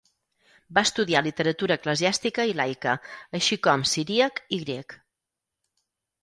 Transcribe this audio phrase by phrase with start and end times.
[0.77, 2.95] Va estudiar literatura eclesiàstica i laica,
[3.41, 4.97] així com siríac i grec.